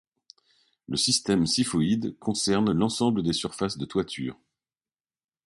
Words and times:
Le 0.87 0.97
système 0.97 1.45
siphoïde 1.45 2.17
concerne 2.17 2.71
l'ensemble 2.71 3.21
des 3.21 3.33
surfaces 3.33 3.77
de 3.77 3.85
toiture. 3.85 4.35